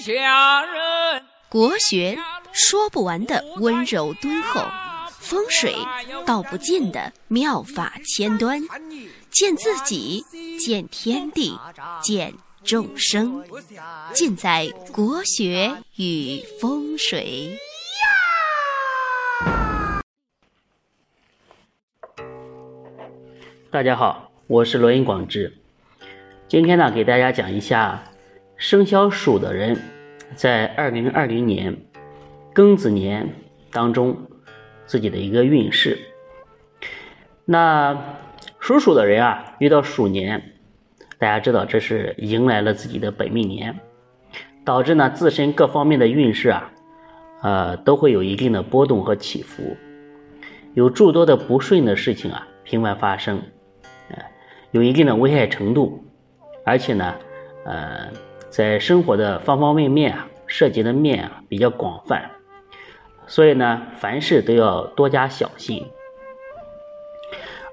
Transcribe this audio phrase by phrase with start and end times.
[0.00, 1.22] 下人。
[1.48, 2.18] 国学
[2.52, 4.60] 说不完的温柔敦厚，
[5.18, 5.74] 风水
[6.26, 8.60] 道不尽的妙法千端，
[9.30, 10.22] 见自己，
[10.58, 11.58] 见天地，
[12.02, 13.42] 见众生，
[14.12, 17.58] 尽在国学与风水。
[23.70, 25.58] 大家好，我是罗云广志，
[26.46, 28.02] 今天呢，给大家讲一下
[28.58, 29.80] 生肖鼠的人
[30.34, 31.76] 在二零二零年
[32.52, 33.28] 庚子年
[33.70, 34.16] 当中
[34.84, 35.96] 自己的一个运势。
[37.44, 37.96] 那
[38.58, 40.42] 属鼠的人啊，遇到鼠年，
[41.18, 43.78] 大家知道这是迎来了自己的本命年，
[44.64, 46.72] 导致呢自身各方面的运势啊，
[47.42, 49.76] 呃，都会有一定的波动和起伏，
[50.74, 53.40] 有诸多的不顺的事情啊频繁发生。
[54.08, 54.18] 呃
[54.72, 56.04] 有一定的危害程度，
[56.64, 57.14] 而且呢，
[57.64, 58.10] 呃，
[58.50, 62.30] 在生活的方方面面啊，涉及的面啊比较广泛，
[63.26, 65.86] 所以呢，凡事都要多加小心。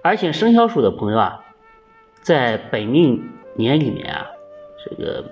[0.01, 1.43] 而且生肖鼠的朋友啊，
[2.21, 4.27] 在本命年里面啊，
[4.83, 5.23] 这个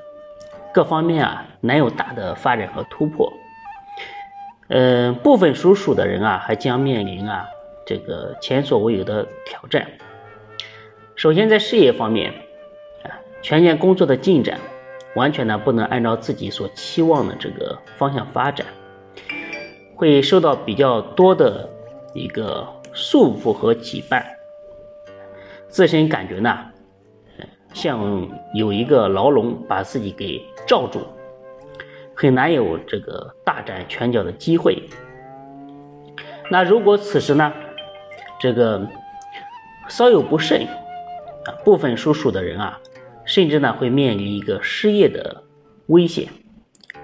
[0.74, 3.32] 各方面啊难有大的发展和突破。
[4.70, 7.46] 嗯，部分属鼠的人啊，还将面临啊
[7.86, 9.86] 这个前所未有的挑战。
[11.16, 12.34] 首先，在事业方面，
[13.04, 13.12] 啊，
[13.44, 14.60] 全年工作的进展
[15.16, 18.66] 完全呢不能按照自己所期望的这个方向发展，
[19.96, 21.70] 会受到比较多的
[22.14, 24.24] 一个束缚和羁绊，
[25.68, 26.58] 自身感觉呢，
[27.74, 31.02] 像有一个牢笼把自己给罩住，
[32.16, 34.84] 很难有这个大展拳脚的机会。
[36.50, 37.52] 那如果此时呢，
[38.40, 38.86] 这个
[39.88, 40.68] 稍有不慎，
[41.46, 42.80] 啊，部分属鼠的人啊，
[43.26, 45.44] 甚至呢会面临一个失业的
[45.88, 46.28] 危险，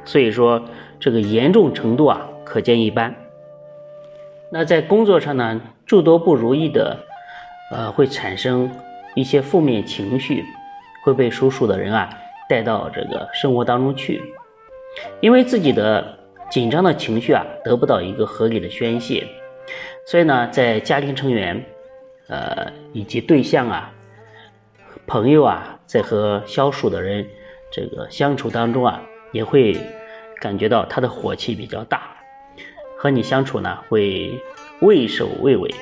[0.06, 0.64] 所以说
[1.00, 3.16] 这个严重程度啊可见一斑。
[4.52, 6.98] 那在工作上呢，诸多不如意的，
[7.72, 8.70] 呃，会产生
[9.16, 10.44] 一些负面情绪，
[11.04, 12.10] 会被属鼠的人啊
[12.50, 14.22] 带到这个生活当中去，
[15.22, 16.18] 因为自己的
[16.50, 19.28] 紧张的情绪啊得不到一个合理的宣泄，
[20.08, 21.64] 所以呢，在家庭成员，
[22.28, 23.94] 呃，以及对象啊。
[25.06, 27.28] 朋友啊，在和消暑的人
[27.72, 29.02] 这个相处当中啊，
[29.32, 29.76] 也会
[30.40, 32.16] 感觉到他的火气比较大，
[32.96, 34.40] 和你相处呢会
[34.82, 35.74] 畏首畏尾。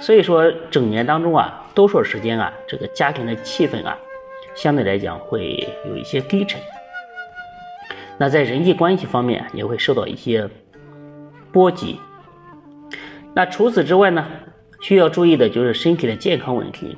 [0.00, 3.98] 所以说，整年当中啊，多数时间啊，这个家庭的气氛啊，
[4.54, 6.58] 相对来讲会有一些低沉。
[8.16, 10.48] 那在人际关系方面也会受到一些
[11.52, 12.00] 波及。
[13.34, 14.26] 那除此之外呢，
[14.80, 16.96] 需要注意的就是身体的健康问题。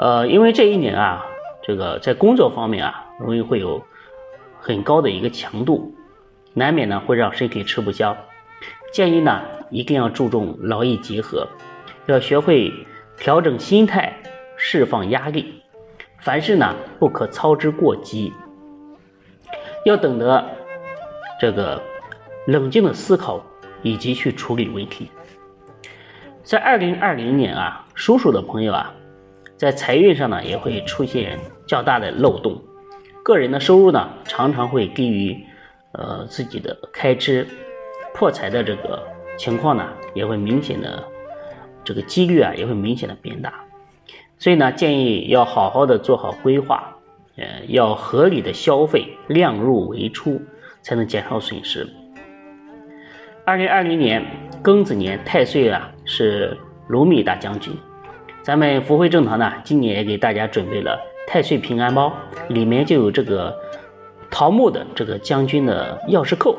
[0.00, 1.26] 呃，因为这一年啊，
[1.62, 3.84] 这个在工作方面啊，容易会有
[4.58, 5.94] 很高的一个强度，
[6.54, 8.16] 难免呢会让身体吃不消。
[8.94, 11.46] 建议呢一定要注重劳逸结合，
[12.06, 12.72] 要学会
[13.18, 14.16] 调整心态，
[14.56, 15.62] 释放压力。
[16.20, 18.32] 凡事呢不可操之过急，
[19.84, 20.42] 要懂得
[21.38, 21.78] 这个
[22.46, 23.44] 冷静的思考
[23.82, 25.10] 以及去处理问题。
[26.42, 28.94] 在二零二零年啊，属鼠的朋友啊。
[29.60, 32.62] 在财运上呢，也会出现较大的漏洞，
[33.22, 35.36] 个人的收入呢，常常会低于
[35.92, 37.46] 呃自己的开支，
[38.14, 39.06] 破财的这个
[39.36, 41.04] 情况呢，也会明显的
[41.84, 43.52] 这个几率啊，也会明显的变大，
[44.38, 46.96] 所以呢，建议要好好的做好规划，
[47.36, 50.40] 呃，要合理的消费，量入为出，
[50.80, 51.86] 才能减少损失。
[53.44, 54.24] 二零二零年
[54.64, 56.56] 庚子年太岁啊是
[56.88, 57.76] 卢米大将军。
[58.42, 62.12] 咱们福慧正堂呢，今年也给大家准备了太岁平安包，
[62.48, 63.54] 里面就有这个
[64.30, 66.56] 桃木的这个将军的钥匙扣，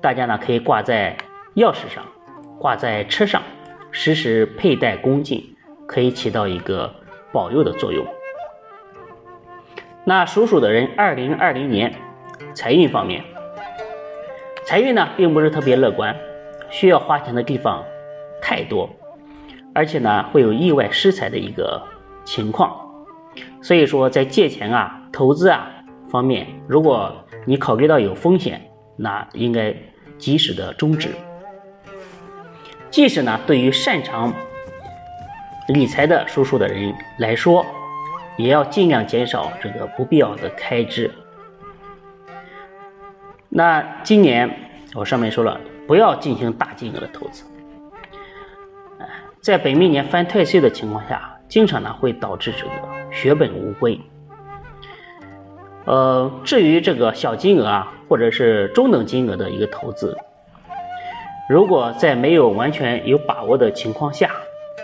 [0.00, 1.16] 大家呢可以挂在
[1.56, 2.02] 钥匙上，
[2.58, 3.42] 挂在车上，
[3.90, 5.44] 时时佩戴恭敬，
[5.86, 6.90] 可以起到一个
[7.32, 8.04] 保佑的作用。
[10.04, 11.92] 那属鼠的人，二零二零年
[12.54, 13.22] 财运方面，
[14.64, 16.16] 财运呢并不是特别乐观，
[16.70, 17.84] 需要花钱的地方
[18.40, 18.88] 太多。
[19.72, 21.82] 而且呢，会有意外失财的一个
[22.24, 22.74] 情况，
[23.62, 25.70] 所以说在借钱啊、投资啊
[26.08, 27.14] 方面，如果
[27.44, 28.60] 你考虑到有风险，
[28.96, 29.74] 那应该
[30.18, 31.10] 及时的终止。
[32.90, 34.32] 即使呢，对于擅长
[35.68, 37.64] 理财的叔叔的人来说，
[38.36, 41.10] 也要尽量减少这个不必要的开支。
[43.48, 44.50] 那今年
[44.94, 47.44] 我上面说了，不要进行大金额的投资。
[49.42, 52.72] 在本命年犯太岁的情况下，经常呢会导致这个
[53.10, 53.98] 血本无归。
[55.86, 60.14] 呃，至于这个小金额啊，或者是中等金额的一个投资，
[61.48, 64.30] 如果在没有完全有把握的情况下，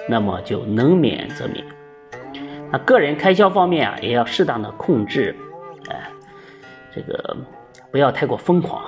[0.09, 1.63] 那么就能免则免。
[2.73, 5.37] 那个人开销方面啊，也要适当的控制，
[5.91, 6.01] 哎，
[6.95, 7.37] 这个
[7.91, 8.83] 不要太过疯狂，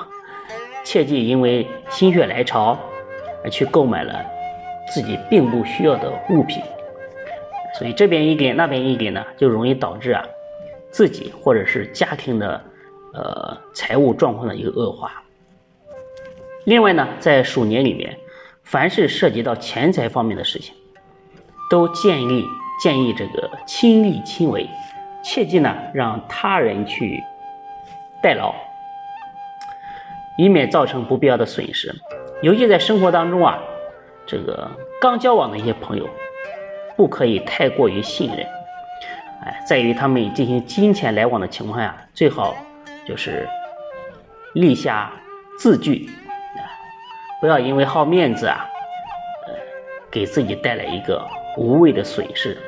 [0.83, 2.77] 切忌因为心血来潮
[3.45, 4.25] 而去购买了
[4.91, 6.63] 自己并不需要的物品，
[7.79, 10.25] 所以这边一点那边一点呢，就容易导致啊
[10.91, 12.61] 自己或者是家庭的
[13.15, 15.23] 呃财务状况的一个恶化。
[16.65, 18.17] 另外呢，在鼠年里面，
[18.63, 20.75] 凡是涉及到钱财方面的事情，
[21.71, 22.45] 都建议
[22.83, 24.69] 建议这个亲力亲为，
[25.23, 27.23] 切记呢让他人去
[28.23, 28.55] 代劳，
[30.37, 31.95] 以免造成不必要的损失。
[32.43, 33.59] 尤其在生活当中啊，
[34.29, 34.71] 这个
[35.01, 36.07] 刚交往的一些朋友，
[36.97, 38.47] 不可以太过于信任。
[39.43, 42.55] 哎，在于他们进行金钱来往的情况下，最好
[43.07, 43.49] 就是
[44.53, 45.11] 立下
[45.59, 46.11] 字据。
[47.41, 48.67] 不要因为好面子啊，
[49.47, 49.55] 呃，
[50.11, 51.25] 给自己带来一个
[51.57, 52.59] 无谓的损失，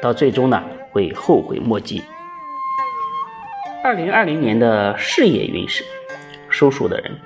[0.00, 2.04] 到最终呢会后悔莫及。
[3.82, 5.82] 二零二零年的事业运势，
[6.50, 7.18] 属鼠的人，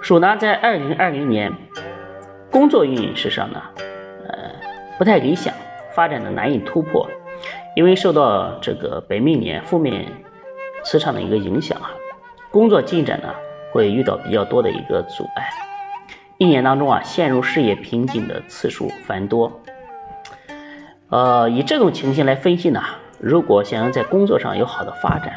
[0.00, 1.52] 鼠呢在二零二零年
[2.50, 3.62] 工作运势上呢，
[4.28, 4.50] 呃，
[4.98, 5.54] 不太理想，
[5.94, 7.08] 发展的难以突破，
[7.76, 10.06] 因为受到这个本命年负面
[10.84, 11.90] 磁场的一个影响啊，
[12.50, 13.28] 工作进展呢。
[13.72, 15.48] 会遇到比较多的一个阻碍，
[16.38, 19.60] 一年当中啊，陷入事业瓶颈的次数繁多。
[21.08, 22.82] 呃，以这种情形来分析呢，
[23.20, 25.32] 如果想要在工作上有好的发展，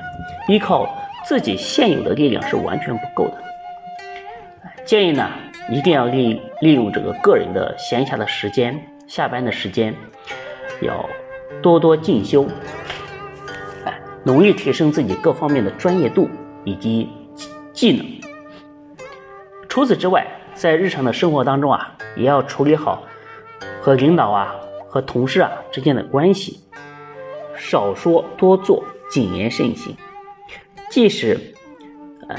[0.48, 0.90] 依靠
[1.24, 3.38] 自己现有的力量是完全不够的。
[4.84, 5.30] 建议呢，
[5.70, 9.96] 一定要利利用这个个人的闲暇的时间，下班的时间，
[10.82, 11.10] 要
[11.62, 12.46] 多多进修，
[13.86, 16.30] 哎，努力提升自己各方面的专业度
[16.64, 17.10] 以及
[17.72, 18.06] 技能。
[19.70, 23.04] 除此之外，在日常的生活当中啊，也要处理好
[23.82, 24.54] 和领导啊、
[24.88, 26.60] 和同事啊之间的关系，
[27.58, 29.96] 少说多做，谨言慎行。
[30.90, 31.40] 即使
[32.30, 32.36] 呃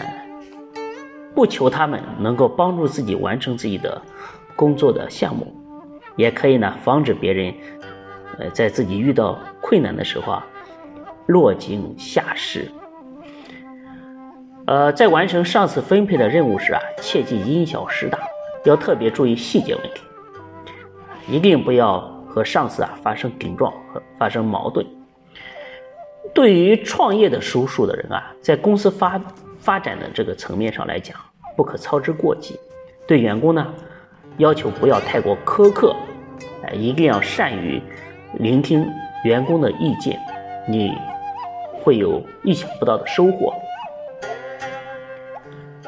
[1.35, 4.01] 不求他们能够帮助自己完成自己的
[4.55, 5.53] 工作的项目，
[6.17, 7.53] 也可以呢防止别人
[8.39, 10.47] 呃在自己遇到困难的时候啊
[11.27, 12.71] 落井下石。
[14.67, 18.19] 呃，在完成上司分配的任务时啊，切忌因小失大，
[18.65, 20.03] 要特别注意细节问题，
[21.29, 24.87] 一定不要和上司啊发生顶撞和发生矛盾。
[26.33, 29.21] 对于创业的叔叔的人啊，在公司发
[29.65, 31.17] 发展的这个层面上来讲，
[31.57, 32.61] 不可操之过急。
[33.09, 33.67] 对员工呢，
[34.37, 35.97] 要求不要太过苛刻，
[36.67, 37.83] 哎，一定要善于
[38.35, 38.87] 聆听
[39.25, 40.21] 员工的意见，
[40.69, 40.95] 你
[41.83, 43.55] 会有意想不到的收获。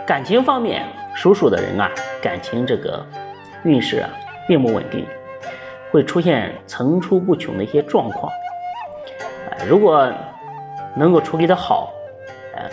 [0.06, 0.82] 感情方面，
[1.14, 1.90] 属鼠的人啊，
[2.22, 3.04] 感情这个
[3.62, 4.08] 运势啊，
[4.48, 5.04] 并不稳定，
[5.90, 8.32] 会出现层出不穷的一些状况。
[9.68, 10.10] 如果
[10.94, 11.92] 能够处理得好，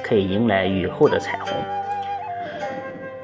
[0.01, 1.53] 可以迎来雨后的彩虹；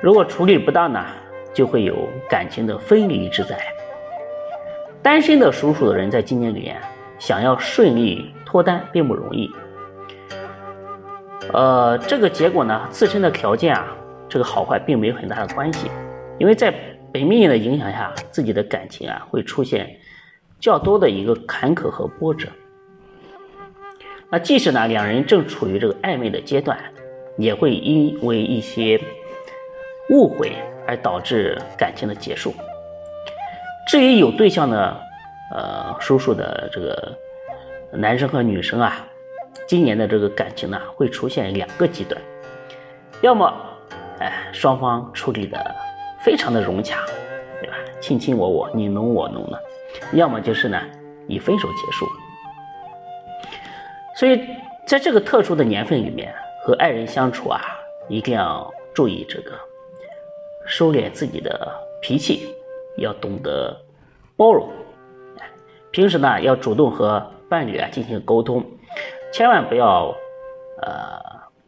[0.02, 1.06] 如果处理不当呢，
[1.54, 1.96] 就会有
[2.30, 3.58] 感情的分离之灾。
[5.02, 6.78] 单身的属鼠的人，在今年里面
[7.18, 9.50] 想要顺利脱单，并不容易。
[11.54, 13.96] 呃，这个结果呢，自身的条件啊。
[14.32, 15.90] 这个好坏并没有很大的关系，
[16.38, 16.72] 因为在
[17.12, 19.90] 本命年的影响下，自己的感情啊会出现
[20.60, 22.48] 较多的一个坎坷和波折。
[24.32, 26.78] 那即使呢两人正处于这个暧昧的阶段，
[27.38, 29.00] 也会因为一些
[30.10, 30.54] 误会
[30.86, 32.54] 而导致感情的结束。
[33.88, 35.02] 至于有对象的，
[35.56, 37.18] 呃，叔叔的这个
[37.92, 39.08] 男生和女生啊，
[39.68, 42.22] 今年的这个感情呢会出现两个极端，
[43.22, 43.52] 要么。
[44.20, 45.76] 哎，双方处理的
[46.22, 47.06] 非常的融洽，
[47.62, 47.78] 对吧？
[48.02, 49.58] 卿卿我我，你侬我侬的，
[50.12, 50.78] 要么就是呢
[51.26, 52.06] 以分手结束。
[54.20, 54.46] 所以
[54.86, 57.62] 在这个特殊的年份里面，和爱人相处啊，
[58.10, 59.54] 一定要注意这个
[60.68, 61.72] 收敛自己的
[62.02, 62.54] 脾气，
[62.98, 63.74] 要懂得
[64.36, 64.70] 包容。
[65.92, 68.62] 平时呢要主动和伴侣啊进行沟通，
[69.32, 70.14] 千万不要
[70.82, 71.18] 呃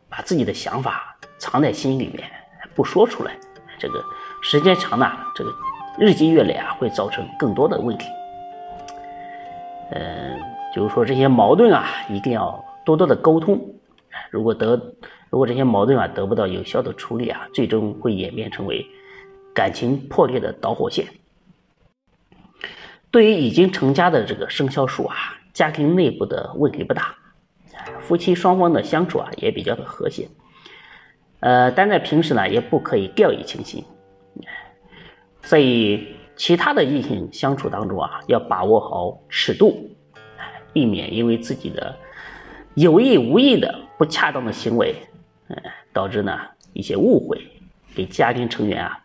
[0.09, 2.29] 把自己的想法藏在心里面。
[2.75, 3.31] 不说出来，
[3.79, 4.03] 这个
[4.41, 5.49] 时间长了，这个
[5.97, 8.09] 日积月累啊，会造成更多的问题。
[9.91, 10.37] 嗯，
[10.73, 13.75] 就是说这些矛盾啊，一定要多多的沟通。
[14.29, 14.95] 如果得，
[15.29, 18.85] 如果这些矛盾啊得不到有效的处理啊，最终会演变成为
[19.53, 21.05] 感情破裂的导火线。
[23.09, 25.15] 对于已经成家的这个生肖鼠啊，
[25.53, 27.15] 家庭内部的问题不大，
[27.99, 30.29] 夫妻双方的相处啊也比较的和谐。
[31.41, 33.83] 呃，但在平时呢，也不可以掉以轻心。
[35.41, 39.89] 所以，其他的异性相处当中啊，要把握好尺度，
[40.73, 41.95] 避免因为自己的
[42.75, 44.95] 有意无意的不恰当的行为，
[45.47, 45.57] 嗯，
[45.91, 46.39] 导致呢
[46.73, 47.39] 一些误会，
[47.95, 48.99] 给家庭成员啊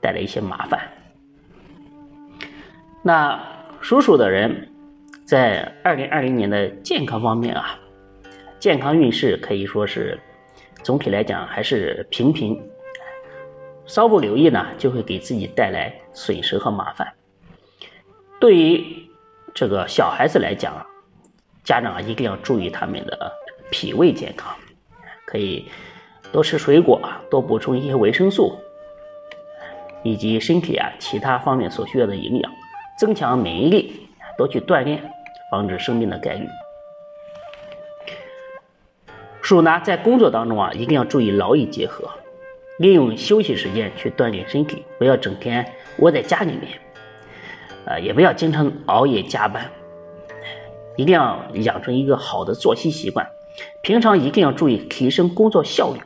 [0.00, 0.80] 带来一些麻烦。
[3.02, 3.40] 那
[3.80, 4.68] 属鼠的人
[5.24, 7.78] 在二零二零年的健康方面啊，
[8.58, 10.18] 健康运势可以说是。
[10.82, 12.56] 总体来讲还是平平，
[13.86, 17.12] 稍不留意呢，就会给自己带来损失和麻烦。
[18.38, 18.86] 对于
[19.52, 20.86] 这个小孩子来讲啊，
[21.66, 23.32] 家长一定要注意他们的
[23.70, 24.54] 脾胃健康，
[25.26, 25.66] 可以
[26.30, 28.56] 多吃水果，多补充一些维生素，
[30.04, 32.52] 以及身体啊其他方面所需要的营养，
[32.96, 34.08] 增强免疫力，
[34.38, 35.02] 多去锻炼，
[35.50, 36.46] 防止生病的概率。
[39.42, 42.08] 鼠呢，在工作当中啊，一定要注意劳逸结合，
[42.78, 46.78] 利用休息时间去锻炼身体，不要整天窝在家里面，
[47.86, 49.68] 呃，也不要经常熬夜加班，
[50.96, 53.26] 一定要养成一个好的作息习惯。
[53.82, 56.00] 平常一定要注意提升工作效率，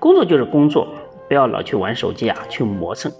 [0.00, 0.88] 工作就是工作，
[1.28, 3.12] 不要老去玩手机啊，去磨蹭，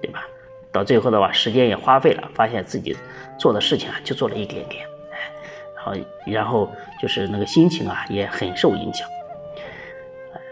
[0.00, 0.26] 对吧？
[0.72, 2.96] 到最后的话，时间也花费了，发现自己
[3.38, 4.84] 做的事情啊，就做了一点点。
[5.76, 5.92] 好，
[6.26, 6.70] 然后
[7.00, 9.08] 就是那个心情啊，也很受影响。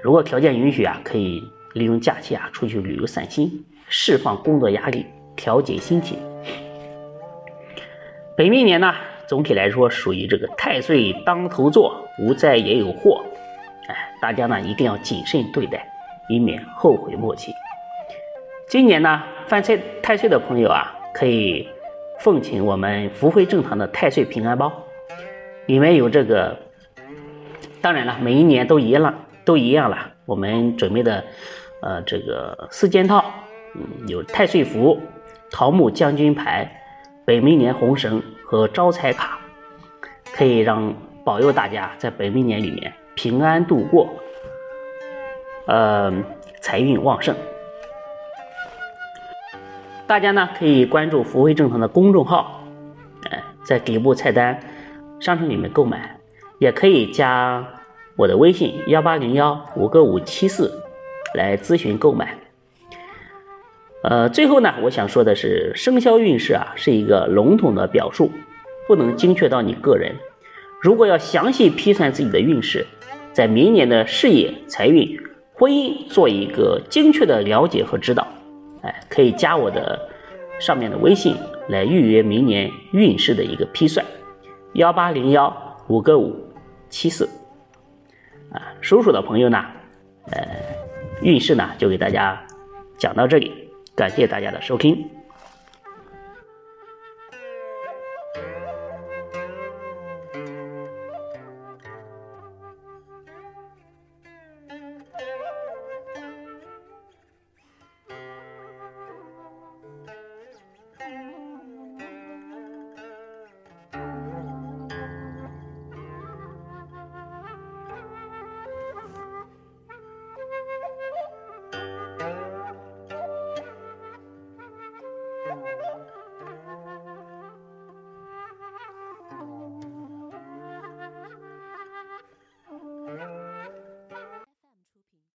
[0.03, 1.43] 如果条件允许啊，可以
[1.75, 5.05] 利用假期啊出去旅游散心，释放工作压力，
[5.35, 6.19] 调节心情。
[8.37, 8.95] 本命年呢，
[9.29, 13.23] 总体来说属于这个太岁当头坐，无灾也有祸。
[13.87, 15.87] 哎，大家呢一定要谨慎对待，
[16.31, 17.53] 以免后悔莫及。
[18.69, 21.69] 今年呢，犯太太岁的朋友啊，可以
[22.21, 24.73] 奉请我们福慧正堂的太岁平安包。
[25.67, 26.59] 里面有这个，
[27.83, 30.13] 当然了，每一年都一样，都一样了。
[30.25, 31.23] 我们准备的，
[31.83, 33.23] 呃，这个四件套，
[33.75, 34.99] 嗯，有太岁符、
[35.51, 36.71] 桃木将军牌、
[37.27, 39.39] 本命年红绳和招财卡，
[40.33, 44.09] 可以让保佑大家在本命年里面平安度过，
[45.67, 46.11] 呃，
[46.63, 47.37] 财运旺盛。
[50.07, 52.63] 大家呢可以关注福慧正堂的公众号，
[53.29, 54.59] 哎，在底部菜单。
[55.21, 56.17] 商城里面购买，
[56.59, 57.63] 也可以加
[58.17, 60.73] 我的微信幺八零幺五个五七四
[61.35, 62.35] 来咨询购买。
[64.03, 68.31] 呃，最后呢，我想说的是，生肖运势啊是一个笼统的表述，
[68.87, 70.15] 不能精确到你个人。
[70.81, 72.87] 如果要详细批算自己的运势，
[73.33, 75.19] 在明年的事业、财运、
[75.53, 78.27] 婚姻做一个精确的了解和指导，
[78.83, 79.99] 哎，可以加我的
[80.61, 81.35] 上面的微信
[81.69, 84.07] 来预约明年运势的一个批算。
[84.75, 86.37] 幺八零幺五个五
[86.89, 87.29] 七四，
[88.53, 89.65] 啊，属鼠的朋友呢，
[90.31, 90.47] 呃，
[91.21, 92.41] 运势呢就给大家
[92.97, 93.68] 讲到这里，
[93.99, 95.18] 感谢大家的收听。